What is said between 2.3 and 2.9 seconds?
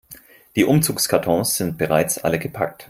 gepackt.